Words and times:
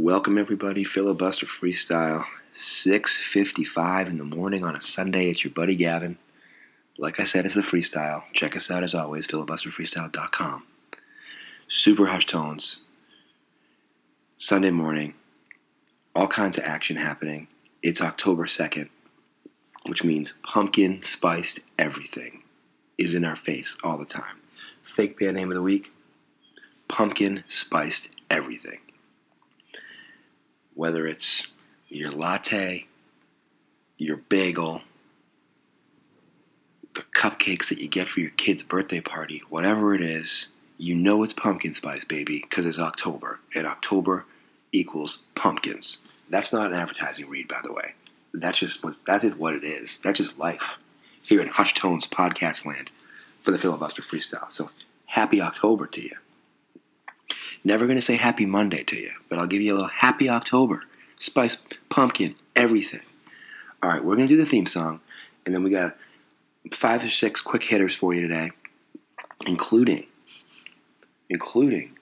Welcome 0.00 0.38
everybody, 0.38 0.84
filibuster 0.84 1.44
freestyle, 1.44 2.24
6:55 2.54 4.06
in 4.06 4.18
the 4.18 4.24
morning 4.24 4.64
on 4.64 4.76
a 4.76 4.80
Sunday. 4.80 5.28
It's 5.28 5.42
your 5.42 5.50
buddy 5.50 5.74
Gavin. 5.74 6.18
Like 6.96 7.18
I 7.18 7.24
said, 7.24 7.44
it's 7.44 7.56
the 7.56 7.62
freestyle. 7.62 8.22
Check 8.32 8.54
us 8.54 8.70
out 8.70 8.84
as 8.84 8.94
always, 8.94 9.26
filibusterfreestyle.com. 9.26 10.62
Super 11.66 12.06
hush 12.06 12.26
tones. 12.26 12.82
Sunday 14.36 14.70
morning, 14.70 15.14
all 16.14 16.28
kinds 16.28 16.58
of 16.58 16.64
action 16.64 16.96
happening. 16.96 17.48
It's 17.82 18.00
October 18.00 18.46
2nd, 18.46 18.90
which 19.86 20.04
means 20.04 20.34
pumpkin 20.44 21.02
spiced 21.02 21.58
everything 21.76 22.44
is 22.96 23.14
in 23.14 23.24
our 23.24 23.34
face 23.34 23.76
all 23.82 23.98
the 23.98 24.04
time. 24.04 24.36
Fake 24.84 25.18
band 25.18 25.36
name 25.36 25.48
of 25.48 25.56
the 25.56 25.60
week 25.60 25.92
pumpkin 26.86 27.42
spiced 27.48 28.10
everything. 28.30 28.78
Whether 30.78 31.08
it's 31.08 31.48
your 31.88 32.12
latte, 32.12 32.86
your 33.96 34.16
bagel, 34.16 34.82
the 36.94 37.02
cupcakes 37.16 37.68
that 37.70 37.80
you 37.80 37.88
get 37.88 38.06
for 38.06 38.20
your 38.20 38.30
kid's 38.30 38.62
birthday 38.62 39.00
party, 39.00 39.42
whatever 39.48 39.92
it 39.92 40.00
is, 40.00 40.46
you 40.76 40.94
know 40.94 41.24
it's 41.24 41.32
pumpkin 41.32 41.74
spice, 41.74 42.04
baby, 42.04 42.44
because 42.48 42.64
it's 42.64 42.78
October. 42.78 43.40
And 43.56 43.66
October 43.66 44.24
equals 44.70 45.24
pumpkins. 45.34 45.98
That's 46.30 46.52
not 46.52 46.70
an 46.70 46.78
advertising 46.78 47.28
read, 47.28 47.48
by 47.48 47.58
the 47.60 47.72
way. 47.72 47.94
That's 48.32 48.58
just 48.58 48.84
what 48.84 49.04
that 49.06 49.24
is 49.24 49.34
what 49.34 49.56
it 49.56 49.64
is. 49.64 49.98
That's 49.98 50.20
just 50.20 50.38
life 50.38 50.78
here 51.20 51.40
in 51.40 51.48
Hush 51.48 51.74
Tones 51.74 52.06
podcast 52.06 52.64
land 52.64 52.90
for 53.40 53.50
the 53.50 53.58
filibuster 53.58 54.02
freestyle. 54.02 54.52
So 54.52 54.70
happy 55.06 55.40
October 55.40 55.88
to 55.88 56.02
you. 56.02 56.14
Never 57.64 57.86
going 57.86 57.98
to 57.98 58.02
say 58.02 58.16
happy 58.16 58.46
Monday 58.46 58.84
to 58.84 58.96
you, 58.96 59.10
but 59.28 59.38
I'll 59.38 59.46
give 59.46 59.62
you 59.62 59.72
a 59.72 59.76
little 59.76 59.88
happy 59.88 60.28
October. 60.28 60.82
Spice, 61.18 61.56
pumpkin, 61.88 62.36
everything. 62.54 63.00
All 63.82 63.90
right, 63.90 64.04
we're 64.04 64.16
going 64.16 64.28
to 64.28 64.34
do 64.34 64.40
the 64.40 64.48
theme 64.48 64.66
song, 64.66 65.00
and 65.44 65.54
then 65.54 65.62
we 65.62 65.70
got 65.70 65.96
five 66.72 67.04
or 67.04 67.10
six 67.10 67.40
quick 67.40 67.64
hitters 67.64 67.94
for 67.94 68.14
you 68.14 68.22
today, 68.22 68.50
including 69.46 70.06
including 71.30 71.96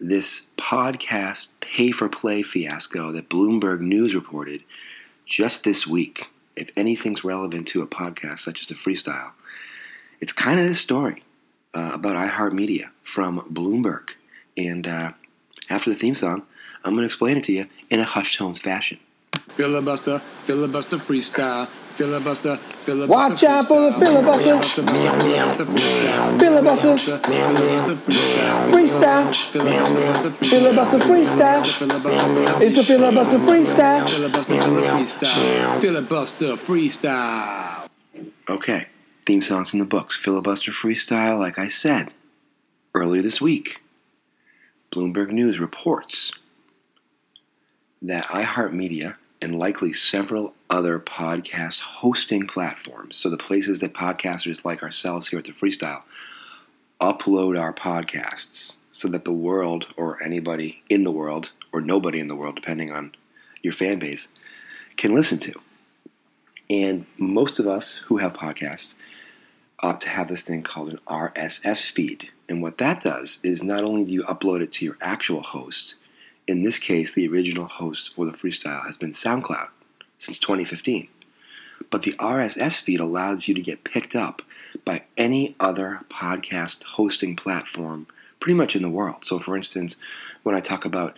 this 0.00 0.46
podcast 0.56 1.48
pay 1.60 1.90
for 1.90 2.08
play 2.08 2.42
fiasco 2.42 3.12
that 3.12 3.28
Bloomberg 3.28 3.80
News 3.80 4.14
reported 4.14 4.62
just 5.26 5.62
this 5.64 5.86
week. 5.86 6.26
If 6.56 6.70
anything's 6.76 7.22
relevant 7.22 7.68
to 7.68 7.82
a 7.82 7.86
podcast 7.86 8.40
such 8.40 8.60
as 8.62 8.70
a 8.70 8.74
freestyle, 8.74 9.32
it's 10.20 10.32
kind 10.32 10.58
of 10.58 10.66
this 10.66 10.80
story 10.80 11.22
uh, 11.74 11.90
about 11.94 12.16
iHeartMedia 12.16 12.90
from 13.02 13.40
Bloomberg. 13.52 14.10
And 14.56 14.86
uh, 14.86 15.12
after 15.68 15.90
the 15.90 15.96
theme 15.96 16.14
song, 16.14 16.42
I'm 16.84 16.94
going 16.94 17.02
to 17.02 17.06
explain 17.06 17.36
it 17.36 17.44
to 17.44 17.52
you 17.52 17.66
in 17.88 18.00
a 18.00 18.04
hush 18.04 18.36
tones 18.36 18.60
fashion. 18.60 18.98
Filibuster, 19.56 20.20
filibuster 20.44 20.96
freestyle. 20.96 21.68
Filibuster, 21.96 22.56
filibuster. 22.56 23.10
Watch 23.10 23.44
out 23.44 23.66
for 23.68 23.80
the 23.82 23.92
filibuster. 23.92 24.62
Filibuster. 26.38 26.96
Freestyle. 28.70 29.34
Filibuster 30.48 30.98
freestyle. 30.98 32.62
It's 32.62 32.74
the 32.74 32.82
filibuster 32.84 33.38
freestyle. 33.38 34.08
Filibuster 35.80 36.52
freestyle. 36.56 37.88
Okay, 38.48 38.86
theme 39.26 39.42
songs 39.42 39.74
in 39.74 39.80
the 39.80 39.84
books. 39.84 40.16
Filibuster 40.16 40.70
freestyle, 40.70 41.38
like 41.38 41.58
I 41.58 41.68
said 41.68 42.14
earlier 42.94 43.22
this 43.22 43.40
week. 43.40 43.79
Bloomberg 44.90 45.30
News 45.30 45.60
reports 45.60 46.32
that 48.02 48.24
iHeartMedia 48.26 49.16
and 49.40 49.56
likely 49.56 49.92
several 49.92 50.52
other 50.68 50.98
podcast 50.98 51.80
hosting 51.80 52.46
platforms, 52.48 53.16
so 53.16 53.30
the 53.30 53.36
places 53.36 53.78
that 53.80 53.94
podcasters 53.94 54.64
like 54.64 54.82
ourselves 54.82 55.28
here 55.28 55.38
at 55.38 55.44
the 55.44 55.52
Freestyle 55.52 56.02
upload 57.00 57.58
our 57.58 57.72
podcasts 57.72 58.76
so 58.90 59.06
that 59.08 59.24
the 59.24 59.32
world 59.32 59.86
or 59.96 60.20
anybody 60.22 60.82
in 60.88 61.04
the 61.04 61.12
world 61.12 61.52
or 61.72 61.80
nobody 61.80 62.18
in 62.18 62.26
the 62.26 62.36
world, 62.36 62.56
depending 62.56 62.90
on 62.90 63.14
your 63.62 63.72
fan 63.72 63.98
base, 64.00 64.26
can 64.96 65.14
listen 65.14 65.38
to. 65.38 65.52
And 66.68 67.06
most 67.16 67.60
of 67.60 67.68
us 67.68 67.98
who 67.98 68.18
have 68.18 68.32
podcasts 68.32 68.96
opt 69.82 70.02
to 70.02 70.08
have 70.08 70.28
this 70.28 70.42
thing 70.42 70.62
called 70.62 70.90
an 70.90 71.00
RSS 71.06 71.90
feed. 71.90 72.30
And 72.48 72.62
what 72.62 72.78
that 72.78 73.00
does 73.00 73.38
is 73.42 73.62
not 73.62 73.84
only 73.84 74.04
do 74.04 74.12
you 74.12 74.22
upload 74.24 74.60
it 74.60 74.72
to 74.72 74.84
your 74.84 74.96
actual 75.00 75.42
host, 75.42 75.96
in 76.46 76.62
this 76.62 76.78
case, 76.78 77.12
the 77.12 77.28
original 77.28 77.66
host 77.66 78.14
for 78.14 78.26
the 78.26 78.32
freestyle 78.32 78.84
has 78.86 78.96
been 78.96 79.12
SoundCloud 79.12 79.68
since 80.18 80.38
2015. 80.38 81.08
But 81.90 82.02
the 82.02 82.12
RSS 82.12 82.80
feed 82.80 83.00
allows 83.00 83.48
you 83.48 83.54
to 83.54 83.60
get 83.60 83.84
picked 83.84 84.14
up 84.14 84.42
by 84.84 85.04
any 85.16 85.54
other 85.58 86.00
podcast 86.10 86.82
hosting 86.82 87.36
platform 87.36 88.06
pretty 88.38 88.54
much 88.54 88.74
in 88.74 88.82
the 88.82 88.88
world. 88.88 89.24
So, 89.24 89.38
for 89.38 89.56
instance, 89.56 89.96
when 90.42 90.54
I 90.54 90.60
talk 90.60 90.84
about 90.84 91.14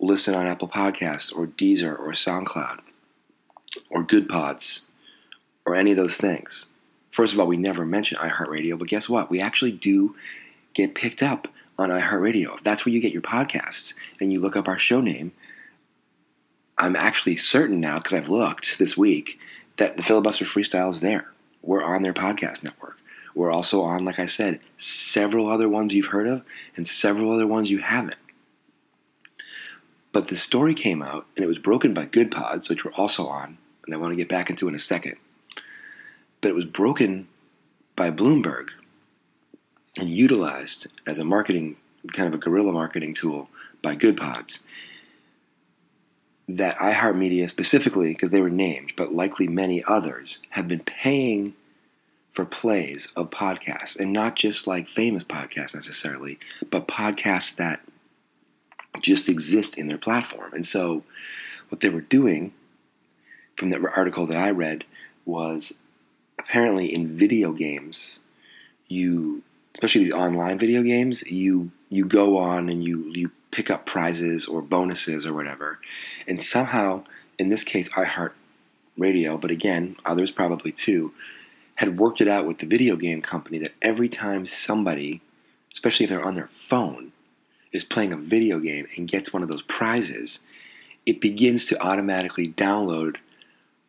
listen 0.00 0.34
on 0.34 0.46
Apple 0.46 0.68
Podcasts 0.68 1.34
or 1.34 1.46
Deezer 1.46 1.98
or 1.98 2.10
SoundCloud 2.12 2.80
or 3.90 4.02
Good 4.02 4.28
Pods 4.28 4.90
or 5.64 5.74
any 5.74 5.92
of 5.92 5.96
those 5.96 6.16
things, 6.16 6.68
first 7.14 7.32
of 7.32 7.38
all, 7.38 7.46
we 7.46 7.56
never 7.56 7.86
mention 7.86 8.18
iHeartRadio, 8.18 8.76
but 8.76 8.88
guess 8.88 9.08
what? 9.08 9.30
We 9.30 9.40
actually 9.40 9.70
do 9.70 10.16
get 10.74 10.96
picked 10.96 11.22
up 11.22 11.46
on 11.78 11.88
iHeartRadio. 11.90 12.56
If 12.56 12.64
that's 12.64 12.84
where 12.84 12.92
you 12.92 13.00
get 13.00 13.12
your 13.12 13.22
podcasts 13.22 13.94
and 14.20 14.32
you 14.32 14.40
look 14.40 14.56
up 14.56 14.66
our 14.66 14.80
show 14.80 15.00
name, 15.00 15.30
I'm 16.76 16.96
actually 16.96 17.36
certain 17.36 17.78
now, 17.78 17.98
because 17.98 18.14
I've 18.14 18.28
looked 18.28 18.80
this 18.80 18.96
week, 18.96 19.38
that 19.76 19.96
the 19.96 20.02
Filibuster 20.02 20.44
Freestyle 20.44 20.90
is 20.90 21.00
there. 21.00 21.30
We're 21.62 21.84
on 21.84 22.02
their 22.02 22.12
podcast 22.12 22.64
network. 22.64 22.98
We're 23.32 23.52
also 23.52 23.82
on, 23.82 24.04
like 24.04 24.18
I 24.18 24.26
said, 24.26 24.58
several 24.76 25.48
other 25.48 25.68
ones 25.68 25.94
you've 25.94 26.06
heard 26.06 26.26
of 26.26 26.42
and 26.74 26.86
several 26.86 27.32
other 27.32 27.46
ones 27.46 27.70
you 27.70 27.78
haven't. 27.78 28.18
But 30.10 30.26
the 30.26 30.36
story 30.36 30.74
came 30.74 31.00
out 31.00 31.26
and 31.36 31.44
it 31.44 31.48
was 31.48 31.58
broken 31.58 31.94
by 31.94 32.06
Good 32.06 32.32
Pods, 32.32 32.68
which 32.68 32.84
we're 32.84 32.92
also 32.94 33.28
on, 33.28 33.58
and 33.86 33.94
I 33.94 33.98
want 33.98 34.10
to 34.10 34.16
get 34.16 34.28
back 34.28 34.50
into 34.50 34.66
in 34.66 34.74
a 34.74 34.80
second. 34.80 35.16
But 36.44 36.50
it 36.50 36.56
was 36.56 36.66
broken 36.66 37.26
by 37.96 38.10
Bloomberg 38.10 38.68
and 39.96 40.10
utilized 40.10 40.88
as 41.06 41.18
a 41.18 41.24
marketing 41.24 41.76
kind 42.12 42.28
of 42.28 42.34
a 42.34 42.36
guerrilla 42.36 42.70
marketing 42.70 43.14
tool 43.14 43.48
by 43.80 43.94
Good 43.94 44.18
Pods. 44.18 44.62
That 46.46 46.76
iHeartMedia 46.76 47.48
specifically, 47.48 48.10
because 48.10 48.30
they 48.30 48.42
were 48.42 48.50
named, 48.50 48.92
but 48.94 49.14
likely 49.14 49.48
many 49.48 49.82
others, 49.84 50.40
have 50.50 50.68
been 50.68 50.80
paying 50.80 51.54
for 52.30 52.44
plays 52.44 53.10
of 53.16 53.30
podcasts, 53.30 53.98
and 53.98 54.12
not 54.12 54.36
just 54.36 54.66
like 54.66 54.86
famous 54.86 55.24
podcasts 55.24 55.74
necessarily, 55.74 56.38
but 56.68 56.86
podcasts 56.86 57.56
that 57.56 57.80
just 59.00 59.30
exist 59.30 59.78
in 59.78 59.86
their 59.86 59.96
platform. 59.96 60.52
And 60.52 60.66
so, 60.66 61.04
what 61.70 61.80
they 61.80 61.88
were 61.88 62.02
doing 62.02 62.52
from 63.56 63.70
the 63.70 63.80
article 63.96 64.26
that 64.26 64.36
I 64.36 64.50
read 64.50 64.84
was 65.24 65.72
apparently 66.38 66.92
in 66.92 67.16
video 67.16 67.52
games, 67.52 68.20
you 68.88 69.42
especially 69.74 70.04
these 70.04 70.14
online 70.14 70.58
video 70.58 70.82
games, 70.82 71.22
you 71.30 71.70
you 71.90 72.04
go 72.04 72.38
on 72.38 72.68
and 72.68 72.82
you 72.82 73.10
you 73.14 73.30
pick 73.50 73.70
up 73.70 73.86
prizes 73.86 74.46
or 74.46 74.62
bonuses 74.62 75.26
or 75.26 75.32
whatever, 75.32 75.80
and 76.26 76.42
somehow 76.42 77.04
in 77.38 77.48
this 77.48 77.64
case 77.64 77.88
iHeart 77.90 78.32
Radio, 78.96 79.36
but 79.36 79.50
again 79.50 79.96
others 80.04 80.30
probably 80.30 80.72
too, 80.72 81.12
had 81.76 81.98
worked 81.98 82.20
it 82.20 82.28
out 82.28 82.46
with 82.46 82.58
the 82.58 82.66
video 82.66 82.96
game 82.96 83.20
company 83.20 83.58
that 83.58 83.74
every 83.82 84.08
time 84.08 84.46
somebody, 84.46 85.20
especially 85.72 86.04
if 86.04 86.10
they're 86.10 86.24
on 86.24 86.34
their 86.34 86.46
phone, 86.46 87.12
is 87.72 87.84
playing 87.84 88.12
a 88.12 88.16
video 88.16 88.60
game 88.60 88.86
and 88.96 89.08
gets 89.08 89.32
one 89.32 89.42
of 89.42 89.48
those 89.48 89.62
prizes, 89.62 90.40
it 91.04 91.20
begins 91.20 91.66
to 91.66 91.80
automatically 91.82 92.48
download 92.48 93.16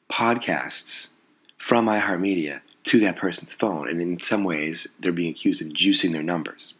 podcasts 0.09 1.09
from 1.57 1.87
iHeartMedia 1.87 2.61
to 2.83 2.99
that 2.99 3.17
person's 3.17 3.53
phone. 3.53 3.89
And 3.89 4.01
in 4.01 4.19
some 4.19 4.43
ways, 4.43 4.87
they're 4.99 5.11
being 5.11 5.31
accused 5.31 5.61
of 5.61 5.69
juicing 5.69 6.11
their 6.11 6.23
numbers. 6.23 6.75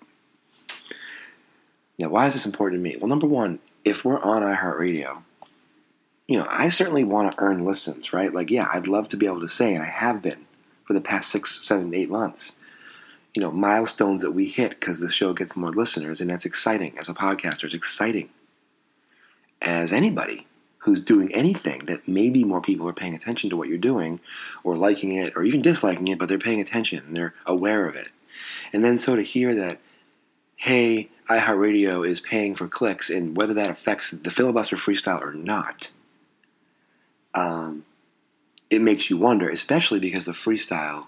Now, 1.98 2.10
why 2.10 2.28
is 2.28 2.34
this 2.34 2.46
important 2.46 2.80
to 2.80 2.84
me? 2.84 2.98
Well, 2.98 3.08
number 3.08 3.28
one, 3.28 3.60
if 3.84 4.04
we're 4.04 4.22
on 4.22 4.42
iHeartRadio, 4.42 5.24
you 6.28 6.38
know, 6.38 6.48
I 6.50 6.70
certainly 6.70 7.04
want 7.04 7.32
to 7.32 7.40
earn 7.40 7.66
listens, 7.66 8.12
right? 8.12 8.34
Like, 8.34 8.52
yeah, 8.52 8.68
I'd 8.72 8.88
love 8.88 9.10
to 9.10 9.18
be 9.18 9.28
able 9.28 9.42
to 9.42 9.48
say, 9.48 9.74
and 9.74 9.84
I 9.84 9.88
have 9.88 10.22
been 10.22 10.46
for 10.84 10.94
the 10.94 11.02
past 11.02 11.30
six, 11.30 11.66
seven, 11.66 11.94
eight 11.94 12.10
months, 12.10 12.58
you 13.34 13.42
know, 13.42 13.52
milestones 13.52 14.22
that 14.22 14.32
we 14.32 14.48
hit 14.48 14.72
because 14.72 15.00
the 15.00 15.10
show 15.10 15.34
gets 15.34 15.56
more 15.56 15.72
listeners, 15.72 16.22
and 16.22 16.30
that's 16.30 16.46
exciting. 16.46 16.98
As 16.98 17.10
a 17.10 17.14
podcaster, 17.14 17.66
it's 17.66 17.74
exciting. 17.74 18.30
As 19.62 19.94
anybody 19.94 20.48
who's 20.86 21.02
doing 21.02 21.34
anything 21.34 21.84
that 21.88 22.08
maybe 22.08 22.44
more 22.44 22.62
people 22.62 22.88
are 22.88 22.94
paying 22.94 23.16
attention 23.16 23.50
to 23.50 23.58
what 23.58 23.68
you're 23.68 23.78
doing 23.78 24.20
or 24.64 24.78
liking 24.78 25.14
it 25.14 25.34
or 25.36 25.44
even 25.44 25.60
disliking 25.60 26.08
it, 26.08 26.20
but 26.20 26.30
they're 26.30 26.38
paying 26.38 26.62
attention 26.62 27.04
and 27.08 27.18
they're 27.18 27.34
aware 27.48 27.88
of 27.88 27.96
it. 27.96 28.10
And 28.72 28.86
then 28.86 29.00
so 29.00 29.16
to 29.16 29.24
hear 29.24 29.56
that, 29.56 29.80
hey, 30.58 31.10
iHeartRadio 31.28 32.08
is 32.08 32.20
paying 32.20 32.54
for 32.54 32.68
clicks, 32.68 33.10
and 33.10 33.36
whether 33.36 33.54
that 33.56 33.72
affects 33.72 34.12
the 34.12 34.30
filibuster 34.30 34.76
freestyle 34.76 35.22
or 35.22 35.34
not, 35.34 35.90
um, 37.34 37.84
it 38.70 38.80
makes 38.80 39.10
you 39.10 39.18
wonder, 39.18 39.50
especially 39.50 40.00
because 40.00 40.26
the 40.26 40.34
freestyle 40.34 41.06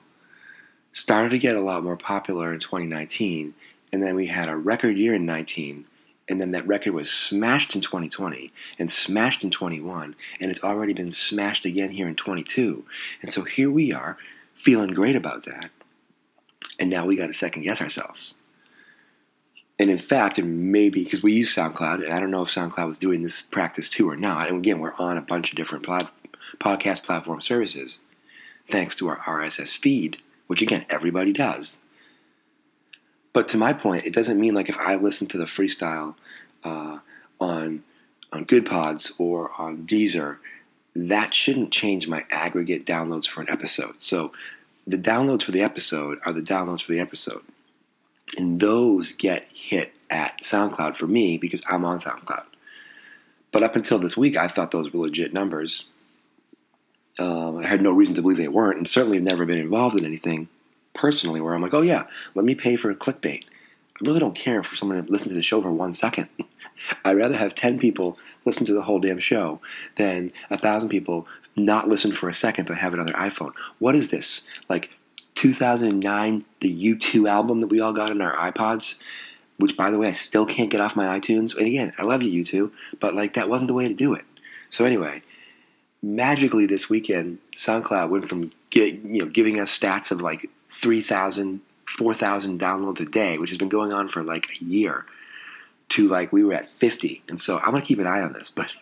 started 0.92 1.30
to 1.30 1.38
get 1.38 1.56
a 1.56 1.62
lot 1.62 1.84
more 1.84 1.98
popular 1.98 2.52
in 2.52 2.60
2019, 2.60 3.54
and 3.94 4.02
then 4.02 4.16
we 4.16 4.26
had 4.26 4.50
a 4.50 4.56
record 4.56 4.98
year 4.98 5.14
in 5.14 5.28
19, 5.28 5.86
and 6.30 6.42
then 6.42 6.52
that 6.52 6.68
record 6.68 6.94
was 6.94 7.10
smashed 7.10 7.76
in 7.76 7.82
2020 7.82 8.52
and 8.78 8.92
smashed 8.92 9.44
in 9.44 9.52
21, 9.52 10.16
and 10.40 10.52
it's 10.52 10.64
already 10.64 10.94
been 10.94 11.12
smashed 11.12 11.66
again 11.66 11.92
here 11.92 12.08
in 12.08 12.16
22. 12.16 12.86
And 13.22 13.32
so 13.32 13.44
here 13.44 13.72
we 13.72 13.94
are, 13.94 14.18
feeling 14.54 14.94
great 14.94 15.16
about 15.16 15.46
that, 15.46 15.70
and 16.80 16.90
now 16.90 17.06
we 17.06 17.16
got 17.16 17.28
to 17.28 17.34
second 17.34 17.64
guess 17.64 17.82
ourselves. 17.82 18.36
And 19.80 19.92
in 19.92 20.00
fact, 20.00 20.40
it 20.40 20.46
may 20.46 20.90
be 20.90 21.04
because 21.04 21.22
we 21.22 21.34
use 21.34 21.54
SoundCloud, 21.54 22.04
and 22.04 22.12
I 22.12 22.20
don't 22.20 22.32
know 22.32 22.42
if 22.42 22.50
SoundCloud 22.50 22.88
was 22.88 23.00
doing 23.00 23.22
this 23.22 23.44
practice 23.44 23.90
too 23.90 24.10
or 24.10 24.18
not. 24.18 24.48
And 24.48 24.58
again, 24.58 24.80
we're 24.80 24.96
on 24.96 25.18
a 25.18 25.22
bunch 25.22 25.52
of 25.52 25.56
different 25.56 25.86
podcast 26.60 27.04
platform 27.04 27.42
services, 27.42 28.02
thanks 28.68 28.96
to 28.96 29.08
our 29.08 29.20
RSS 29.20 29.78
feed, 29.78 30.18
which 30.48 30.64
again, 30.64 30.86
everybody 30.90 31.32
does. 31.32 31.82
But 33.38 33.50
to 33.50 33.58
my 33.60 33.72
point, 33.72 34.04
it 34.04 34.14
doesn't 34.14 34.40
mean 34.40 34.56
like 34.56 34.68
if 34.68 34.80
I 34.80 34.96
listen 34.96 35.28
to 35.28 35.38
the 35.38 35.46
freestyle 35.46 36.16
uh, 36.64 36.98
on 37.40 37.84
on 38.34 38.46
Good 38.46 38.66
Pods 38.66 39.14
or 39.20 39.52
on 39.60 39.86
Deezer, 39.86 40.38
that 40.96 41.36
shouldn't 41.36 41.72
change 41.72 42.08
my 42.08 42.26
aggregate 42.32 42.84
downloads 42.84 43.28
for 43.28 43.42
an 43.42 43.48
episode. 43.48 44.02
So 44.02 44.32
the 44.88 44.98
downloads 44.98 45.44
for 45.44 45.52
the 45.52 45.62
episode 45.62 46.18
are 46.26 46.34
the 46.34 46.42
downloads 46.42 46.82
for 46.82 46.94
the 46.94 47.00
episode. 47.00 47.44
And 48.40 48.60
those 48.60 49.12
get 49.12 49.48
hit 49.54 49.94
at 50.10 50.42
SoundCloud 50.42 50.96
for 50.96 51.06
me 51.06 51.38
because 51.38 51.62
I'm 51.70 51.86
on 51.86 52.00
SoundCloud. 52.00 52.46
But 53.52 53.62
up 53.62 53.76
until 53.76 54.00
this 54.00 54.18
week, 54.18 54.36
I 54.36 54.48
thought 54.48 54.72
those 54.72 54.92
were 54.92 55.02
legit 55.02 55.32
numbers. 55.32 55.86
Um, 57.20 57.58
I 57.58 57.68
had 57.68 57.84
no 57.84 57.92
reason 57.92 58.16
to 58.16 58.24
believe 58.24 58.38
they 58.38 58.48
weren't, 58.48 58.78
and 58.78 58.88
certainly 58.88 59.18
have 59.18 59.28
never 59.28 59.46
been 59.46 59.60
involved 59.60 59.96
in 59.96 60.06
anything 60.06 60.50
personally 60.98 61.40
where 61.40 61.54
I'm 61.54 61.62
like, 61.62 61.74
oh 61.74 61.82
yeah, 61.82 62.08
let 62.36 62.44
me 62.44 62.56
pay 62.56 62.76
for 62.76 62.94
clickbait. 62.94 63.46
I 63.46 64.06
really 64.06 64.20
don't 64.20 64.36
care 64.36 64.62
for 64.64 64.76
someone 64.76 65.04
to 65.04 65.12
listen 65.12 65.30
to 65.30 65.36
the 65.36 65.42
show 65.42 65.62
for 65.62 65.72
one 65.72 65.94
second. 65.94 66.28
I'd 67.06 67.18
rather 67.18 67.38
have 67.38 67.56
10 67.56 67.80
people 67.80 68.18
listen 68.46 68.66
to 68.66 68.74
the 68.74 68.84
whole 68.84 69.00
damn 69.00 69.20
show 69.20 69.62
than 69.96 70.32
a 70.50 70.58
thousand 70.58 70.90
people 70.90 71.28
not 71.56 71.88
listen 71.88 72.12
for 72.12 72.30
a 72.30 72.34
second 72.34 72.66
but 72.66 72.78
have 72.78 72.94
it 72.94 73.00
on 73.00 73.06
their 73.06 73.16
iPhone. 73.16 73.54
What 73.80 73.96
is 73.96 74.10
this? 74.10 74.46
Like 74.70 74.92
2009, 75.36 76.46
the 76.60 76.94
U2 76.96 77.30
album 77.30 77.62
that 77.62 77.68
we 77.68 77.80
all 77.80 77.94
got 77.94 78.12
in 78.12 78.22
our 78.22 78.36
iPods, 78.52 78.96
which 79.58 79.78
by 79.78 79.90
the 79.90 79.98
way, 79.98 80.08
I 80.08 80.12
still 80.12 80.46
can't 80.46 80.70
get 80.70 80.82
off 80.82 80.96
my 80.96 81.20
iTunes. 81.20 81.56
And 81.56 81.66
again, 81.66 81.94
I 81.98 82.04
love 82.04 82.22
you, 82.22 82.44
U2, 82.44 82.72
but 83.00 83.16
like 83.16 83.34
that 83.34 83.50
wasn't 83.50 83.70
the 83.70 83.74
way 83.74 83.88
to 83.88 83.94
do 83.94 84.14
it. 84.14 84.26
So 84.70 84.86
anyway, 84.86 85.24
magically 86.02 86.66
this 86.66 86.90
weekend, 86.90 87.40
SoundCloud 87.56 88.10
went 88.10 88.28
from 88.28 88.52
get, 88.70 88.96
you 89.04 89.24
know 89.24 89.30
giving 89.30 89.60
us 89.60 89.78
stats 89.78 90.12
of 90.12 90.22
like 90.22 90.50
3,000, 90.70 91.62
4,000 91.86 92.60
downloads 92.60 93.00
a 93.00 93.06
day, 93.06 93.38
which 93.38 93.50
has 93.50 93.58
been 93.58 93.70
going 93.70 93.94
on 93.94 94.08
for 94.10 94.24
like 94.24 94.50
a 94.60 94.64
year, 94.64 95.06
to 95.90 96.08
like 96.08 96.34
we 96.34 96.44
were 96.44 96.54
at 96.54 96.70
50. 96.70 97.24
And 97.30 97.40
so 97.40 97.60
I'm 97.60 97.72
going 97.72 97.82
to 97.82 97.88
keep 97.88 98.00
an 98.00 98.08
eye 98.08 98.22
on 98.22 98.34
this. 98.34 98.52
But 98.52 98.76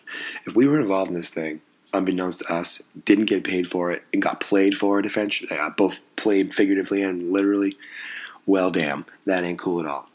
if 0.46 0.56
we 0.56 0.66
were 0.66 0.80
involved 0.80 1.10
in 1.10 1.16
this 1.16 1.30
thing, 1.30 1.60
unbeknownst 1.92 2.40
to 2.40 2.52
us, 2.52 2.82
didn't 3.04 3.26
get 3.26 3.44
paid 3.44 3.66
for 3.66 3.90
it, 3.90 4.04
and 4.12 4.20
got 4.20 4.40
played 4.40 4.76
for 4.76 4.98
it 4.98 5.06
eventually, 5.06 5.56
uh, 5.56 5.70
both 5.70 6.02
played 6.16 6.52
figuratively 6.52 7.02
and 7.02 7.32
literally, 7.32 7.76
well, 8.44 8.70
damn, 8.70 9.06
that 9.24 9.44
ain't 9.44 9.58
cool 9.58 9.80
at 9.80 9.86
all. 9.86 10.08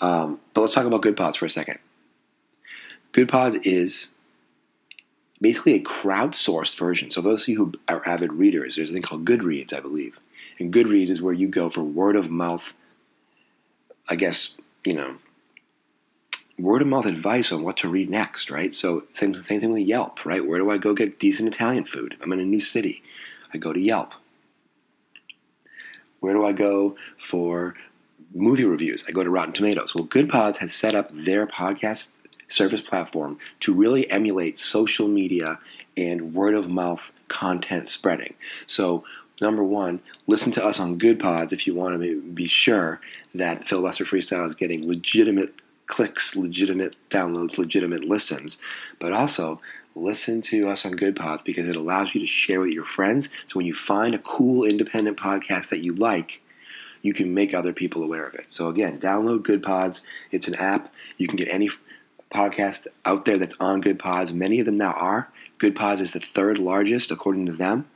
Um, 0.00 0.40
but 0.52 0.62
let's 0.62 0.74
talk 0.74 0.86
about 0.86 1.02
Good 1.02 1.16
Pods 1.16 1.36
for 1.36 1.46
a 1.46 1.50
second. 1.50 1.78
Good 3.12 3.28
Pods 3.28 3.56
is 3.56 4.13
basically 5.44 5.74
a 5.74 5.80
crowdsourced 5.80 6.78
version. 6.78 7.10
So 7.10 7.20
those 7.20 7.42
of 7.42 7.48
you 7.48 7.56
who 7.58 7.72
are 7.86 8.00
avid 8.08 8.32
readers, 8.32 8.76
there's 8.76 8.88
a 8.88 8.94
thing 8.94 9.02
called 9.02 9.26
Goodreads, 9.26 9.74
I 9.74 9.80
believe. 9.80 10.18
And 10.58 10.72
Goodreads 10.72 11.10
is 11.10 11.20
where 11.20 11.34
you 11.34 11.48
go 11.48 11.68
for 11.68 11.82
word 11.84 12.16
of 12.16 12.30
mouth, 12.30 12.72
I 14.08 14.14
guess, 14.14 14.56
you 14.86 14.94
know, 14.94 15.16
word 16.58 16.80
of 16.80 16.88
mouth 16.88 17.04
advice 17.04 17.52
on 17.52 17.62
what 17.62 17.76
to 17.76 17.90
read 17.90 18.08
next, 18.08 18.50
right? 18.50 18.72
So 18.72 19.04
same, 19.12 19.34
same 19.34 19.60
thing 19.60 19.70
with 19.70 19.82
Yelp, 19.82 20.24
right? 20.24 20.46
Where 20.46 20.58
do 20.58 20.70
I 20.70 20.78
go 20.78 20.94
get 20.94 21.18
decent 21.18 21.54
Italian 21.54 21.84
food? 21.84 22.16
I'm 22.22 22.32
in 22.32 22.40
a 22.40 22.44
new 22.46 22.62
city. 22.62 23.02
I 23.52 23.58
go 23.58 23.74
to 23.74 23.80
Yelp. 23.80 24.14
Where 26.20 26.32
do 26.32 26.46
I 26.46 26.52
go 26.52 26.96
for 27.18 27.74
movie 28.34 28.64
reviews? 28.64 29.04
I 29.06 29.10
go 29.10 29.22
to 29.22 29.28
Rotten 29.28 29.52
Tomatoes. 29.52 29.94
Well, 29.94 30.06
Good 30.06 30.30
Pods 30.30 30.56
has 30.58 30.72
set 30.72 30.94
up 30.94 31.10
their 31.12 31.46
podcast 31.46 32.12
service 32.48 32.80
platform 32.80 33.38
to 33.60 33.74
really 33.74 34.10
emulate 34.10 34.58
social 34.58 35.08
media 35.08 35.58
and 35.96 36.34
word 36.34 36.54
of 36.54 36.70
mouth 36.70 37.12
content 37.28 37.88
spreading. 37.88 38.34
So, 38.66 39.04
number 39.40 39.62
one, 39.62 40.00
listen 40.26 40.52
to 40.52 40.64
us 40.64 40.78
on 40.80 40.98
Good 40.98 41.18
Pods 41.18 41.52
if 41.52 41.66
you 41.66 41.74
want 41.74 42.00
to 42.00 42.20
be 42.22 42.46
sure 42.46 43.00
that 43.34 43.64
Filibuster 43.64 44.04
Freestyle 44.04 44.46
is 44.46 44.54
getting 44.54 44.86
legitimate 44.86 45.62
clicks, 45.86 46.34
legitimate 46.34 46.96
downloads, 47.10 47.58
legitimate 47.58 48.04
listens. 48.04 48.58
But 48.98 49.12
also, 49.12 49.60
listen 49.94 50.40
to 50.40 50.68
us 50.68 50.84
on 50.84 50.92
Good 50.92 51.16
Pods 51.16 51.42
because 51.42 51.68
it 51.68 51.76
allows 51.76 52.14
you 52.14 52.20
to 52.20 52.26
share 52.26 52.60
with 52.60 52.70
your 52.70 52.84
friends. 52.84 53.28
So, 53.46 53.58
when 53.58 53.66
you 53.66 53.74
find 53.74 54.14
a 54.14 54.18
cool 54.18 54.64
independent 54.64 55.16
podcast 55.16 55.68
that 55.68 55.84
you 55.84 55.94
like, 55.94 56.40
you 57.04 57.12
can 57.12 57.34
make 57.34 57.52
other 57.52 57.72
people 57.72 58.02
aware 58.02 58.26
of 58.26 58.34
it. 58.34 58.50
So 58.50 58.68
again, 58.68 58.98
download 58.98 59.42
Good 59.42 59.62
Pods. 59.62 60.00
It's 60.32 60.48
an 60.48 60.54
app. 60.54 60.92
You 61.18 61.28
can 61.28 61.36
get 61.36 61.48
any 61.52 61.68
podcast 62.34 62.88
out 63.04 63.24
there 63.24 63.38
that's 63.38 63.54
on 63.60 63.80
Good 63.80 63.98
Pods. 63.98 64.32
Many 64.32 64.58
of 64.58 64.66
them 64.66 64.74
now 64.74 64.92
are. 64.92 65.30
Good 65.58 65.76
Pods 65.76 66.00
is 66.00 66.12
the 66.12 66.20
third 66.20 66.58
largest, 66.58 67.12
according 67.12 67.46
to 67.46 67.52
them, 67.52 67.86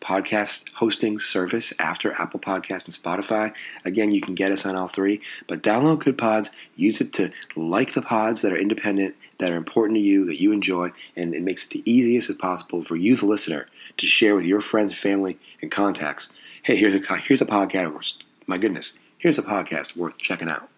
podcast 0.00 0.64
hosting 0.76 1.18
service 1.18 1.74
after 1.78 2.12
Apple 2.14 2.40
Podcast 2.40 2.86
and 2.86 2.94
Spotify. 2.94 3.52
Again, 3.84 4.10
you 4.10 4.22
can 4.22 4.34
get 4.34 4.50
us 4.50 4.64
on 4.64 4.76
all 4.76 4.88
three, 4.88 5.20
but 5.46 5.62
download 5.62 6.00
Good 6.00 6.16
Pods, 6.16 6.50
use 6.74 7.02
it 7.02 7.12
to 7.14 7.30
like 7.54 7.92
the 7.92 8.00
pods 8.00 8.40
that 8.40 8.52
are 8.52 8.56
independent, 8.56 9.14
that 9.38 9.50
are 9.50 9.56
important 9.56 9.96
to 9.96 10.02
you, 10.02 10.24
that 10.24 10.40
you 10.40 10.52
enjoy, 10.52 10.90
and 11.14 11.34
it 11.34 11.42
makes 11.42 11.64
it 11.64 11.70
the 11.70 11.90
easiest 11.90 12.30
as 12.30 12.36
possible 12.36 12.82
for 12.82 12.96
you, 12.96 13.14
the 13.14 13.26
listener, 13.26 13.66
to 13.98 14.06
share 14.06 14.34
with 14.34 14.46
your 14.46 14.62
friends, 14.62 14.96
family, 14.96 15.38
and 15.60 15.70
contacts. 15.70 16.30
Hey, 16.62 16.76
here's 16.76 16.94
a 16.94 17.16
here's 17.18 17.42
a 17.42 17.46
podcast. 17.46 18.14
My 18.46 18.56
goodness, 18.56 18.98
here's 19.18 19.38
a 19.38 19.42
podcast 19.42 19.96
worth 19.96 20.16
checking 20.16 20.48
out. 20.48 20.68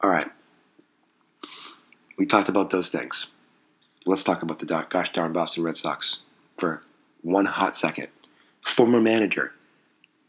All 0.00 0.10
right, 0.10 0.30
we 2.18 2.26
talked 2.26 2.48
about 2.48 2.70
those 2.70 2.88
things. 2.88 3.28
Let's 4.04 4.22
talk 4.22 4.42
about 4.42 4.58
the 4.58 4.66
gosh 4.66 5.12
darn 5.12 5.32
Boston 5.32 5.62
Red 5.62 5.76
Sox 5.76 6.22
for 6.56 6.82
one 7.22 7.46
hot 7.46 7.76
second. 7.76 8.08
Former 8.62 9.00
manager 9.00 9.52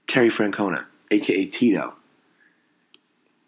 Terry 0.07 0.29
Francona, 0.29 0.85
aka 1.11 1.45
Tito. 1.45 1.93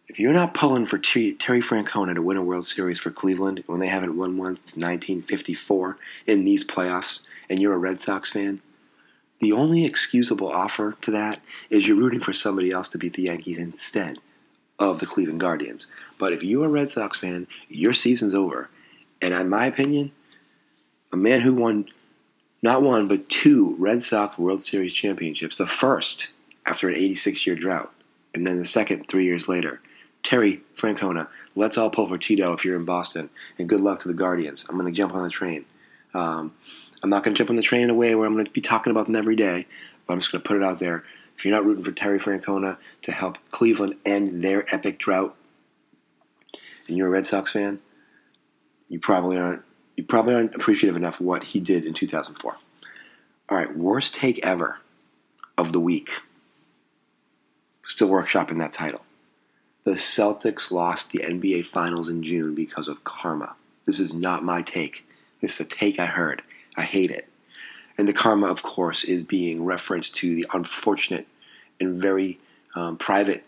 If 0.07 0.19
you're 0.19 0.33
not 0.33 0.55
pulling 0.55 0.87
for 0.87 0.97
Terry 0.97 1.61
Francona 1.61 2.15
to 2.15 2.21
win 2.21 2.37
a 2.37 2.43
World 2.43 2.65
Series 2.65 2.99
for 2.99 3.11
Cleveland 3.11 3.63
when 3.67 3.79
they 3.79 3.87
haven't 3.87 4.17
won 4.17 4.37
one 4.37 4.55
since 4.55 4.75
1954 4.75 5.97
in 6.25 6.45
these 6.45 6.63
playoffs, 6.63 7.21
and 7.47 7.61
you're 7.61 7.73
a 7.73 7.77
Red 7.77 8.01
Sox 8.01 8.31
fan, 8.31 8.61
the 9.39 9.51
only 9.51 9.85
excusable 9.85 10.51
offer 10.51 10.97
to 11.01 11.11
that 11.11 11.41
is 11.69 11.87
you're 11.87 11.95
rooting 11.95 12.19
for 12.19 12.33
somebody 12.33 12.71
else 12.71 12.89
to 12.89 12.97
beat 12.97 13.13
the 13.13 13.23
Yankees 13.23 13.59
instead 13.59 14.17
of 14.79 14.99
the 14.99 15.05
Cleveland 15.05 15.41
Guardians. 15.41 15.87
But 16.17 16.33
if 16.33 16.43
you're 16.43 16.65
a 16.65 16.69
Red 16.69 16.89
Sox 16.89 17.17
fan, 17.17 17.47
your 17.67 17.93
season's 17.93 18.33
over. 18.33 18.69
And 19.21 19.33
in 19.33 19.49
my 19.49 19.65
opinion, 19.65 20.11
a 21.11 21.17
man 21.17 21.41
who 21.41 21.53
won 21.53 21.89
not 22.61 22.81
one, 22.81 23.07
but 23.07 23.29
two 23.29 23.75
Red 23.77 24.03
Sox 24.03 24.37
World 24.37 24.61
Series 24.61 24.93
championships, 24.93 25.55
the 25.55 25.67
first 25.67 26.33
after 26.65 26.89
an 26.89 26.95
86 26.95 27.45
year 27.45 27.55
drought, 27.55 27.93
and 28.33 28.45
then 28.45 28.59
the 28.59 28.65
second 28.65 29.07
three 29.07 29.25
years 29.25 29.47
later. 29.47 29.81
Terry 30.21 30.61
Francona, 30.75 31.27
let's 31.55 31.77
all 31.77 31.89
pull 31.89 32.07
for 32.07 32.17
Tito 32.17 32.51
if 32.51 32.65
you're 32.65 32.75
in 32.75 32.83
Boston, 32.83 33.29
and 33.57 33.69
good 33.69 33.79
luck 33.79 33.99
to 33.99 34.07
the 34.07 34.13
Guardians. 34.13 34.65
I'm 34.67 34.77
going 34.77 34.91
to 34.91 34.95
jump 34.95 35.13
on 35.13 35.23
the 35.23 35.29
train. 35.29 35.65
Um, 36.13 36.53
I'm 37.01 37.09
not 37.09 37.23
going 37.23 37.33
to 37.33 37.37
jump 37.37 37.49
on 37.49 37.55
the 37.55 37.61
train 37.61 37.83
in 37.83 37.89
a 37.89 37.95
way 37.95 38.13
where 38.15 38.27
I'm 38.27 38.33
going 38.33 38.45
to 38.45 38.51
be 38.51 38.61
talking 38.61 38.91
about 38.91 39.05
them 39.05 39.15
every 39.15 39.37
day, 39.37 39.65
but 40.05 40.13
I'm 40.13 40.19
just 40.19 40.31
going 40.31 40.41
to 40.41 40.47
put 40.47 40.57
it 40.57 40.63
out 40.63 40.79
there. 40.79 41.05
If 41.39 41.45
you're 41.45 41.55
not 41.55 41.65
rooting 41.65 41.85
for 41.85 41.93
Terry 41.93 42.19
Francona 42.19 42.75
to 43.01 43.13
help 43.13 43.37
Cleveland 43.49 43.95
end 44.05 44.43
their 44.43 44.65
epic 44.75 44.99
drought, 44.99 45.37
and 46.85 46.97
you're 46.97 47.07
a 47.07 47.11
Red 47.11 47.27
Sox 47.27 47.53
fan, 47.53 47.79
you 48.89 48.99
probably 48.99 49.37
aren't. 49.37 49.61
You 49.95 50.03
probably 50.03 50.33
aren't 50.33 50.53
appreciative 50.53 50.97
enough 50.97 51.21
of 51.21 51.25
what 51.25 51.45
he 51.45 51.61
did 51.61 51.85
in 51.85 51.93
2004. 51.93 52.57
All 53.47 53.57
right, 53.57 53.73
worst 53.73 54.15
take 54.15 54.45
ever 54.45 54.79
of 55.57 55.71
the 55.71 55.79
week. 55.79 56.11
Still 57.85 58.09
workshopping 58.09 58.57
that 58.57 58.73
title. 58.73 59.05
The 59.85 59.91
Celtics 59.91 60.71
lost 60.71 61.11
the 61.11 61.19
NBA 61.19 61.67
Finals 61.67 62.09
in 62.09 62.21
June 62.21 62.53
because 62.53 62.89
of 62.89 63.05
karma. 63.05 63.55
This 63.85 64.01
is 64.01 64.13
not 64.13 64.43
my 64.43 64.61
take. 64.61 65.05
This 65.41 65.61
is 65.61 65.67
a 65.67 65.69
take 65.69 65.99
I 65.99 66.07
heard. 66.07 66.41
I 66.75 66.81
hate 66.83 67.11
it. 67.11 67.28
And 67.99 68.07
the 68.07 68.13
karma, 68.13 68.47
of 68.47 68.63
course, 68.63 69.03
is 69.03 69.23
being 69.23 69.65
referenced 69.65 70.15
to 70.15 70.33
the 70.33 70.45
unfortunate 70.53 71.27
and 71.81 72.01
very 72.01 72.39
um, 72.73 72.95
private 72.95 73.43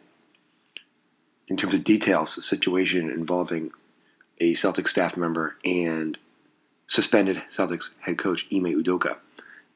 in 1.47 1.55
terms 1.55 1.73
of 1.73 1.85
details, 1.85 2.45
situation 2.45 3.09
involving 3.09 3.71
a 4.41 4.53
Celtics 4.53 4.89
staff 4.89 5.15
member 5.15 5.55
and 5.63 6.17
suspended 6.85 7.41
Celtics 7.49 7.91
head 8.01 8.17
coach 8.17 8.45
Ime 8.51 8.65
Udoka. 8.65 9.15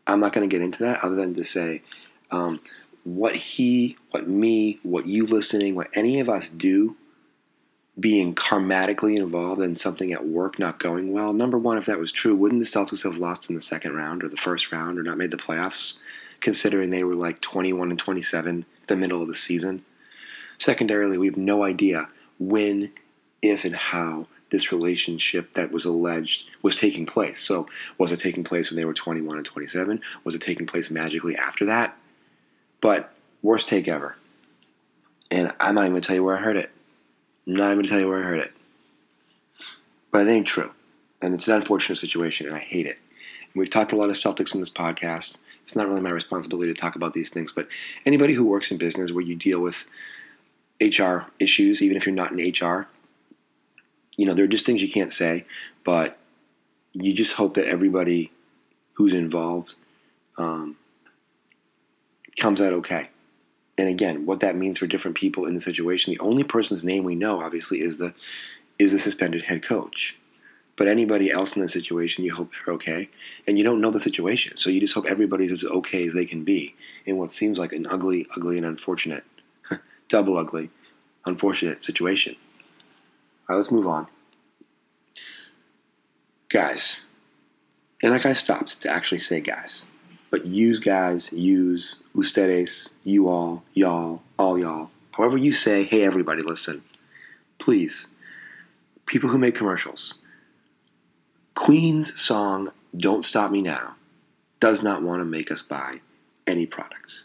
I'm 0.05 0.20
not 0.20 0.34
going 0.34 0.48
to 0.48 0.53
get 0.53 0.62
into 0.62 0.79
that 0.79 1.01
other 1.01 1.15
than 1.15 1.34
to 1.36 1.44
say 1.46 1.82
um, 2.29 2.60
what 3.05 3.38
he, 3.38 3.96
what 4.12 4.27
me, 4.27 4.79
what 4.84 5.05
you 5.05 5.25
listening, 5.25 5.75
what 5.75 5.88
any 5.94 6.20
of 6.20 6.27
us 6.27 6.50
do 6.50 6.98
being 8.00 8.36
karmatically 8.36 9.16
involved 9.16 9.62
in 9.62 9.75
something 9.75 10.12
at 10.12 10.25
work 10.25 10.60
not 10.60 10.80
going 10.80 11.12
well. 11.12 11.32
Number 11.32 11.58
one, 11.58 11.78
if 11.78 11.86
that 11.86 12.00
was 12.00 12.12
true, 12.12 12.36
wouldn't 12.36 12.62
the 12.62 12.66
Celtics 12.66 13.04
have 13.04 13.18
lost 13.18 13.50
in 13.50 13.56
the 13.56 13.62
second 13.62 13.96
round 13.96 14.24
or 14.24 14.28
the 14.28 14.36
first 14.36 14.72
round 14.72 15.00
or 15.00 15.04
not 15.04 15.18
made 15.18 15.32
the 15.32 15.38
playoffs, 15.38 15.96
considering 16.42 16.90
they 16.90 17.04
were 17.04 17.16
like 17.16 17.40
21 17.40 17.92
and 17.92 18.00
27 18.00 18.66
the 18.88 18.98
middle 18.98 19.22
of 19.22 19.28
the 19.28 19.34
season? 19.34 19.86
Secondarily, 20.58 21.18
we 21.18 21.28
have 21.28 21.38
no 21.38 21.64
idea 21.64 22.10
when, 22.38 22.92
if, 23.42 23.64
and 23.64 23.75
how 23.75 24.28
this 24.50 24.72
relationship 24.72 25.54
that 25.54 25.72
was 25.72 25.86
alleged 25.86 26.50
was 26.62 26.78
taking 26.78 27.06
place. 27.06 27.40
So, 27.40 27.68
was 27.98 28.12
it 28.12 28.20
taking 28.20 28.44
place 28.44 28.70
when 28.70 28.78
they 28.78 28.86
were 28.86 28.94
21 28.94 29.38
and 29.38 29.46
27? 29.46 30.02
Was 30.24 30.36
it 30.36 30.42
taking 30.42 30.66
place 30.66 30.92
magically 30.92 31.36
after 31.36 31.66
that? 31.66 31.98
But 32.82 33.14
worst 33.42 33.68
take 33.68 33.88
ever. 33.88 34.18
And 35.32 35.54
I'm 35.60 35.75
not 35.75 35.82
even 35.82 35.94
going 35.94 36.02
to 36.02 36.08
tell 36.08 36.16
you 36.16 36.24
where 36.24 36.38
I 36.38 36.42
heard 36.42 36.58
it. 36.58 36.72
I'm 37.48 37.54
not 37.54 37.66
even 37.66 37.75
going 37.75 37.84
to 37.84 37.90
tell 37.90 38.00
you 38.00 38.10
where 38.10 38.20
I 38.20 38.24
heard 38.24 38.40
it. 38.40 38.54
But 40.12 40.28
it 40.28 40.32
ain't 40.32 40.48
true. 40.48 40.72
And 41.22 41.34
it's 41.34 41.48
an 41.48 41.54
unfortunate 41.54 41.98
situation, 41.98 42.48
and 42.48 42.56
I 42.56 42.60
hate 42.60 42.86
it. 42.86 42.98
And 43.54 43.60
we've 43.60 43.70
talked 43.70 43.92
a 43.92 43.96
lot 43.96 44.10
of 44.10 44.16
Celtics 44.16 44.54
in 44.54 44.62
this 44.62 44.72
podcast. 44.72 45.40
It's 45.64 45.75
not 45.75 45.88
really 45.88 46.02
my 46.02 46.12
responsibility 46.12 46.74
to 46.74 46.80
talk 46.80 46.96
about 46.96 47.14
these 47.14 47.30
things, 47.30 47.52
but 47.52 47.68
anybody 48.06 48.34
who 48.34 48.46
works 48.46 48.72
in 48.72 48.78
business 48.78 49.12
where 49.12 49.24
you 49.24 49.36
deal 49.36 49.60
with 49.60 49.86
HR 50.82 51.28
issues, 51.40 51.82
even 51.82 51.98
if 51.98 52.06
you're 52.06 52.16
not 52.16 52.32
in 52.32 52.38
HR, 52.38 52.88
you 54.18 54.25
know, 54.25 54.34
there 54.34 54.46
are 54.46 54.50
just 54.50 54.66
things 54.66 54.82
you 54.82 54.92
can't 54.92 55.12
say, 55.12 55.46
but 55.84 56.18
you 56.94 57.14
just 57.14 57.34
hope 57.34 57.56
that 57.56 57.66
everybody 57.66 58.32
who's 58.94 59.14
involved 59.14 59.75
um, 60.38 60.78
comes 62.38 62.62
out 62.62 62.74
okay. 62.74 63.10
And 63.77 63.89
again, 63.89 64.25
what 64.25 64.39
that 64.39 64.55
means 64.55 64.79
for 64.79 64.88
different 64.88 65.17
people 65.17 65.46
in 65.46 65.53
the 65.53 65.60
situation, 65.60 66.13
the 66.13 66.20
only 66.20 66.44
person's 66.44 66.84
name 66.84 67.03
we 67.03 67.15
know, 67.15 67.41
obviously, 67.41 67.82
is 67.82 67.98
the 67.98 68.13
is 68.77 68.91
the 68.91 69.00
suspended 69.00 69.46
head 69.46 69.63
coach. 69.63 70.17
But 70.77 70.89
anybody 70.89 71.32
else 71.32 71.55
in 71.55 71.62
the 71.62 71.70
situation, 71.70 72.25
you 72.25 72.36
hope 72.36 72.51
they're 72.51 72.74
okay, 72.75 73.10
and 73.48 73.58
you 73.58 73.63
don't 73.63 73.79
know 73.79 73.91
the 73.91 74.00
situation, 74.00 74.58
so 74.58 74.70
you 74.70 74.82
just 74.82 74.94
hope 74.94 75.05
everybody's 75.05 75.51
as 75.51 75.63
okay 75.63 76.05
as 76.05 76.13
they 76.13 76.25
can 76.25 76.44
be 76.44 76.75
in 77.05 77.17
what 77.17 77.32
seems 77.32 77.58
like 77.58 77.72
an 77.72 77.88
ugly, 77.89 78.27
ugly, 78.36 78.58
and 78.58 78.65
unfortunate, 78.65 79.24
double 80.10 80.38
ugly, 80.38 80.70
unfortunate 81.25 81.82
situation. 81.82 82.36
All 83.48 83.55
right, 83.55 83.55
let's 83.55 83.72
move 83.72 83.88
on, 83.88 84.08
guys. 86.50 87.01
And 88.03 88.12
like 88.12 88.25
I 88.25 88.34
stopped 88.34 88.82
to 88.82 88.89
actually 88.89 89.20
say 89.20 89.39
guys 89.39 89.88
but 90.29 90.46
use 90.46 90.79
guys, 90.79 91.32
use 91.32 91.98
ustedes, 92.15 92.94
you 93.03 93.27
all, 93.27 93.63
y'all, 93.74 94.22
all 94.38 94.58
y'all. 94.58 94.91
However 95.12 95.38
you 95.38 95.51
say, 95.51 95.84
hey 95.84 96.03
everybody, 96.03 96.41
listen. 96.41 96.84
Please, 97.58 98.08
people 99.05 99.29
who 99.29 99.38
make 99.38 99.55
commercials, 99.55 100.15
Queen's 101.53 102.20
song 102.20 102.72
Don't 102.96 103.24
Stop 103.24 103.51
Me 103.51 103.62
Now 103.62 103.96
does 104.60 104.84
not 104.84 105.01
want 105.01 105.22
to 105.22 105.25
make 105.25 105.51
us 105.51 105.63
buy 105.63 106.01
any 106.46 106.65
product. 106.65 107.24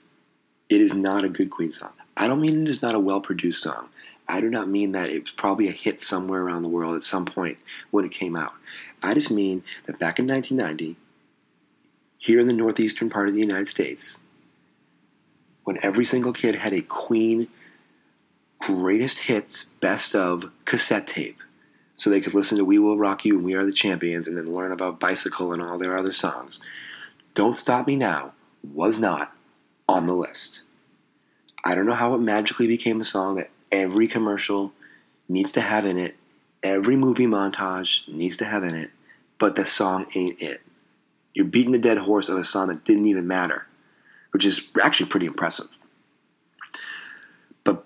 It 0.69 0.81
is 0.81 0.95
not 0.95 1.25
a 1.25 1.29
good 1.29 1.51
Queen 1.51 1.73
song. 1.73 1.93
I 2.17 2.27
don't 2.27 2.41
mean 2.41 2.63
it 2.63 2.71
is 2.71 2.83
not 2.83 2.95
a 2.95 3.01
well 3.01 3.21
produced 3.21 3.63
song. 3.63 3.89
I 4.29 4.41
do 4.41 4.49
not 4.49 4.69
mean 4.69 4.93
that 4.93 5.09
it 5.09 5.23
was 5.23 5.33
probably 5.33 5.67
a 5.67 5.73
hit 5.73 6.03
somewhere 6.03 6.43
around 6.43 6.63
the 6.63 6.69
world 6.69 6.95
at 6.95 7.03
some 7.03 7.25
point 7.25 7.59
when 7.91 8.05
it 8.05 8.13
came 8.13 8.37
out. 8.37 8.53
I 9.03 9.15
just 9.15 9.31
mean 9.31 9.65
that 9.87 9.99
back 9.99 10.21
in 10.21 10.29
1990, 10.29 10.97
here 12.21 12.39
in 12.39 12.47
the 12.47 12.53
northeastern 12.53 13.09
part 13.09 13.29
of 13.29 13.35
the 13.35 13.41
United 13.41 13.67
States, 13.67 14.21
when 15.65 15.79
every 15.83 16.05
single 16.05 16.35
kid 16.35 16.55
had 16.57 16.75
a 16.75 16.83
Queen 16.83 17.49
greatest 18.61 19.21
hits, 19.21 19.65
best 19.65 20.15
of 20.15 20.51
cassette 20.67 21.07
tape, 21.07 21.39
so 21.97 22.11
they 22.11 22.21
could 22.21 22.35
listen 22.35 22.59
to 22.59 22.65
We 22.65 22.79
Will 22.79 22.99
Rock 22.99 23.25
You 23.25 23.37
and 23.37 23.45
We 23.45 23.55
Are 23.55 23.65
the 23.65 23.73
Champions 23.73 24.29
and 24.29 24.37
then 24.37 24.53
learn 24.53 24.71
about 24.71 25.01
Bicycle 25.01 25.55
and 25.55 25.63
all 25.63 25.79
their 25.79 25.97
other 25.97 26.13
songs. 26.13 26.61
Don't 27.33 27.57
Stop 27.57 27.87
Me 27.87 27.97
Now 27.97 28.33
was 28.63 29.01
not 29.01 29.33
on 29.89 30.07
the 30.07 30.13
list. 30.13 30.61
I 31.65 31.75
don't 31.75 31.87
know 31.87 31.95
how 31.95 32.15
it 32.15 32.19
magically 32.19 32.67
became 32.67 33.01
a 33.01 33.05
song 33.05 33.37
that 33.37 33.49
every 33.73 34.07
commercial 34.07 34.75
needs 35.27 35.53
to 35.53 35.63
have 35.63 35.87
in 35.87 35.97
it, 35.97 36.17
every 36.63 36.97
movie 36.97 37.27
montage 37.27 38.07
needs 38.09 38.37
to 38.39 38.45
have 38.45 38.63
in 38.63 38.75
it, 38.75 38.91
but 39.39 39.55
the 39.55 39.65
song 39.65 40.07
ain't 40.15 40.43
it. 40.43 40.61
You're 41.35 41.47
beating 41.47 41.75
a 41.75 41.79
dead 41.79 41.99
horse 41.99 42.29
of 42.29 42.37
a 42.37 42.45
song 42.45 42.69
that 42.69 42.85
didn't 42.85 43.07
even 43.07 43.27
matter, 43.27 43.67
which 44.33 44.45
is 44.45 44.69
actually 44.83 45.09
pretty 45.09 45.27
impressive. 45.27 45.79
But 47.65 47.85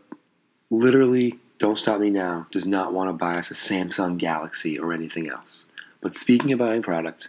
literally, 0.70 1.38
Don't 1.58 1.76
Stop 1.76 2.00
Me 2.00 2.10
Now 2.10 2.46
does 2.50 2.66
not 2.66 2.92
want 2.92 3.10
to 3.10 3.14
buy 3.14 3.36
us 3.36 3.50
a 3.50 3.54
Samsung 3.54 4.18
Galaxy 4.18 4.78
or 4.78 4.92
anything 4.92 5.28
else. 5.28 5.66
But 6.00 6.14
speaking 6.14 6.52
of 6.52 6.58
buying 6.58 6.82
product, 6.82 7.28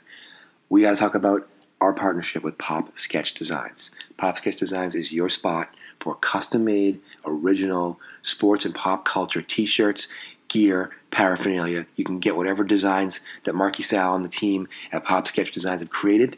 we 0.70 0.82
got 0.82 0.92
to 0.92 0.98
talk 0.98 1.16
about 1.16 1.48
our 1.82 1.94
partnership 1.94 2.44
with 2.44 2.58
Pop 2.58 2.98
Sketch 2.98 3.34
Designs. 3.34 3.92
Pop 4.18 4.38
Sketch 4.38 4.56
Designs 4.56 4.96
is 4.96 5.12
your 5.12 5.30
spot 5.30 5.70
for 6.00 6.16
custom 6.16 6.66
made, 6.66 7.00
original 7.26 8.00
sports 8.24 8.66
and 8.66 8.74
pop 8.74 9.06
culture 9.06 9.42
t 9.42 9.66
shirts, 9.66 10.08
gear, 10.48 10.92
paraphernalia. 11.12 11.86
You 11.96 12.06
can 12.06 12.20
get 12.20 12.36
whatever 12.36 12.64
designs 12.64 13.22
that 13.44 13.56
Marky 13.56 13.84
Sal 13.84 14.16
and 14.16 14.24
the 14.24 14.30
team 14.30 14.68
at 14.92 15.04
Pop 15.04 15.28
Sketch 15.28 15.52
Designs 15.52 15.82
have 15.82 15.90
created, 15.90 16.38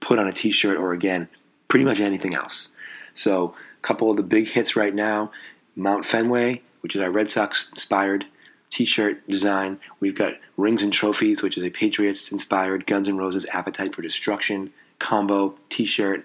put 0.00 0.18
on 0.18 0.28
a 0.28 0.32
t 0.32 0.50
shirt, 0.50 0.78
or 0.78 0.92
again, 0.92 1.28
pretty 1.68 1.84
much 1.84 2.00
anything 2.00 2.34
else. 2.34 2.74
So, 3.14 3.54
a 3.78 3.86
couple 3.86 4.10
of 4.10 4.16
the 4.16 4.22
big 4.22 4.48
hits 4.48 4.76
right 4.76 4.94
now 4.94 5.30
Mount 5.76 6.04
Fenway, 6.04 6.62
which 6.80 6.94
is 6.94 7.02
our 7.02 7.10
Red 7.10 7.30
Sox 7.30 7.68
inspired 7.70 8.26
t 8.70 8.84
shirt 8.84 9.26
design. 9.28 9.78
We've 10.00 10.14
got 10.14 10.34
Rings 10.56 10.82
and 10.82 10.92
Trophies, 10.92 11.42
which 11.42 11.56
is 11.56 11.64
a 11.64 11.70
Patriots 11.70 12.32
inspired 12.32 12.86
Guns 12.86 13.08
N' 13.08 13.16
Roses 13.16 13.46
Appetite 13.52 13.94
for 13.94 14.02
Destruction 14.02 14.72
combo 14.98 15.54
t 15.68 15.84
shirt. 15.84 16.24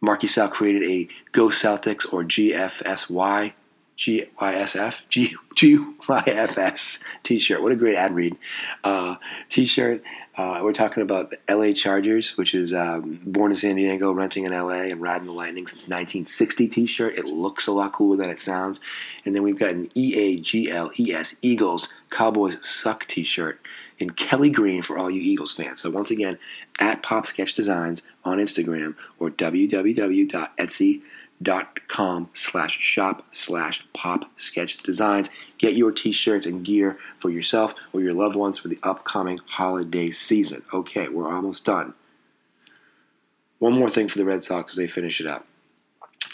Marky 0.00 0.26
Sal 0.26 0.48
created 0.48 0.82
a 0.84 1.08
Go 1.32 1.48
Celtics 1.48 2.10
or 2.12 2.22
GFSY 2.22 3.52
G-Y-S-F, 3.98 5.02
G- 5.08 5.34
G-Y-F-S 5.56 7.02
t-shirt. 7.24 7.60
What 7.60 7.72
a 7.72 7.76
great 7.76 7.96
ad 7.96 8.14
read. 8.14 8.36
Uh, 8.84 9.16
t-shirt. 9.48 10.04
Uh, 10.36 10.60
we're 10.62 10.72
talking 10.72 11.02
about 11.02 11.32
the 11.32 11.38
LA 11.52 11.72
Chargers, 11.72 12.36
which 12.36 12.54
is 12.54 12.72
um, 12.72 13.20
born 13.24 13.50
in 13.50 13.56
San 13.56 13.74
Diego, 13.74 14.12
renting 14.12 14.44
in 14.44 14.52
LA, 14.52 14.82
and 14.82 15.02
riding 15.02 15.26
the 15.26 15.32
Lightning 15.32 15.66
since 15.66 15.88
1960 15.88 16.68
t-shirt. 16.68 17.18
It 17.18 17.24
looks 17.24 17.66
a 17.66 17.72
lot 17.72 17.92
cooler 17.92 18.16
than 18.16 18.30
it 18.30 18.40
sounds. 18.40 18.78
And 19.24 19.34
then 19.34 19.42
we've 19.42 19.58
got 19.58 19.70
an 19.70 19.90
E-A-G-L-E-S, 19.96 21.34
Eagles, 21.42 21.92
Cowboys 22.08 22.58
Suck 22.62 23.04
t-shirt 23.08 23.60
in 23.98 24.10
Kelly 24.10 24.50
Green 24.50 24.80
for 24.80 24.96
all 24.96 25.10
you 25.10 25.20
Eagles 25.20 25.54
fans. 25.54 25.80
So 25.80 25.90
once 25.90 26.12
again, 26.12 26.38
at 26.78 27.02
Pop 27.02 27.26
Sketch 27.26 27.52
Designs 27.52 28.04
on 28.24 28.38
Instagram 28.38 28.94
or 29.18 29.28
www.etsy.com 29.28 31.02
dot 31.42 31.86
com 31.88 32.28
slash 32.32 32.78
shop 32.78 33.24
slash 33.30 33.84
pop 33.92 34.26
sketch 34.36 34.82
designs. 34.82 35.30
Get 35.58 35.74
your 35.74 35.92
t-shirts 35.92 36.46
and 36.46 36.64
gear 36.64 36.98
for 37.18 37.30
yourself 37.30 37.74
or 37.92 38.00
your 38.00 38.14
loved 38.14 38.36
ones 38.36 38.58
for 38.58 38.68
the 38.68 38.78
upcoming 38.82 39.38
holiday 39.46 40.10
season. 40.10 40.64
Okay 40.72 41.08
we're 41.08 41.32
almost 41.32 41.64
done. 41.64 41.94
One 43.58 43.74
more 43.74 43.90
thing 43.90 44.08
for 44.08 44.18
the 44.18 44.24
red 44.24 44.42
sox 44.42 44.72
as 44.72 44.78
they 44.78 44.86
finish 44.86 45.20
it 45.20 45.26
up. 45.26 45.46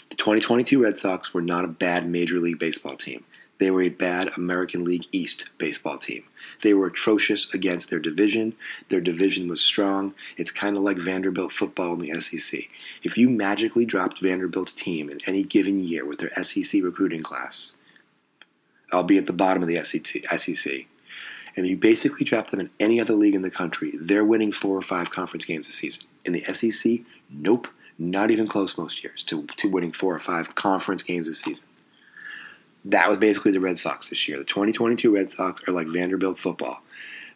The 0.09 0.15
2022 0.15 0.83
red 0.83 0.97
sox 0.97 1.33
were 1.33 1.41
not 1.41 1.65
a 1.65 1.69
bad 1.69 2.07
major 2.07 2.39
league 2.39 2.59
baseball 2.59 2.95
team 2.95 3.25
they 3.57 3.71
were 3.71 3.81
a 3.81 3.89
bad 3.89 4.31
American 4.35 4.83
League 4.83 5.07
East 5.11 5.49
baseball 5.57 5.97
team. 5.97 6.23
They 6.61 6.73
were 6.73 6.87
atrocious 6.87 7.53
against 7.53 7.89
their 7.89 7.99
division. 7.99 8.55
Their 8.89 9.01
division 9.01 9.47
was 9.47 9.61
strong. 9.61 10.13
It's 10.37 10.51
kind 10.51 10.75
of 10.75 10.83
like 10.83 10.97
Vanderbilt 10.97 11.53
football 11.53 11.93
in 11.93 11.99
the 11.99 12.19
SEC. 12.19 12.61
If 13.03 13.17
you 13.17 13.29
magically 13.29 13.85
dropped 13.85 14.21
Vanderbilt's 14.21 14.73
team 14.73 15.09
in 15.09 15.19
any 15.25 15.43
given 15.43 15.83
year 15.83 16.05
with 16.05 16.19
their 16.19 16.43
SEC 16.43 16.83
recruiting 16.83 17.21
class, 17.21 17.77
albeit 18.91 19.21
at 19.21 19.27
the 19.27 19.33
bottom 19.33 19.63
of 19.63 19.69
the 19.69 19.83
SEC, 19.83 20.85
and 21.57 21.65
you 21.65 21.77
basically 21.77 22.25
drop 22.25 22.49
them 22.51 22.59
in 22.59 22.69
any 22.81 22.99
other 22.99 23.13
league 23.13 23.35
in 23.35 23.41
the 23.41 23.49
country, 23.49 23.93
they're 23.97 24.25
winning 24.25 24.51
four 24.51 24.77
or 24.77 24.81
five 24.81 25.09
conference 25.09 25.45
games 25.45 25.69
a 25.69 25.71
season. 25.71 26.03
In 26.25 26.33
the 26.33 26.41
SEC, 26.41 26.99
nope, 27.29 27.69
not 27.97 28.29
even 28.29 28.47
close 28.47 28.77
most 28.77 29.01
years 29.01 29.23
to, 29.23 29.47
to 29.55 29.69
winning 29.69 29.93
four 29.93 30.13
or 30.13 30.19
five 30.19 30.55
conference 30.55 31.01
games 31.01 31.29
a 31.29 31.33
season 31.33 31.65
that 32.85 33.09
was 33.09 33.17
basically 33.17 33.51
the 33.51 33.59
Red 33.59 33.79
Sox 33.79 34.09
this 34.09 34.27
year. 34.27 34.37
The 34.37 34.45
2022 34.45 35.13
Red 35.13 35.29
Sox 35.29 35.61
are 35.67 35.73
like 35.73 35.87
Vanderbilt 35.87 36.39
football. 36.39 36.81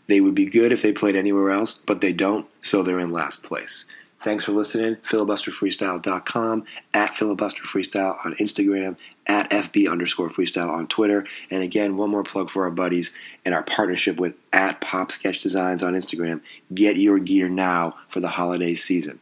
They 0.07 0.21
would 0.21 0.35
be 0.35 0.45
good 0.45 0.71
if 0.71 0.81
they 0.81 0.91
played 0.91 1.15
anywhere 1.15 1.51
else, 1.51 1.73
but 1.73 2.01
they 2.01 2.13
don't, 2.13 2.47
so 2.61 2.81
they're 2.81 2.99
in 2.99 3.11
last 3.11 3.43
place. 3.43 3.85
Thanks 4.21 4.43
for 4.43 4.51
listening. 4.51 4.97
Filibusterfreestyle.com, 4.97 6.65
at 6.93 7.11
filibusterfreestyle 7.11 8.25
on 8.25 8.33
Instagram, 8.33 8.97
at 9.27 9.49
FB 9.49 9.89
underscore 9.89 10.29
freestyle 10.29 10.69
on 10.69 10.87
Twitter. 10.87 11.25
And 11.49 11.63
again, 11.63 11.95
one 11.95 12.09
more 12.09 12.23
plug 12.23 12.49
for 12.49 12.65
our 12.65 12.71
buddies 12.71 13.13
and 13.45 13.55
our 13.55 13.63
partnership 13.63 14.19
with 14.19 14.35
at 14.51 14.81
Pop 14.81 15.11
Sketch 15.11 15.41
Designs 15.41 15.83
on 15.83 15.93
Instagram. 15.93 16.41
Get 16.73 16.97
your 16.97 17.19
gear 17.19 17.47
now 17.47 17.95
for 18.09 18.19
the 18.19 18.27
holiday 18.29 18.73
season. 18.73 19.19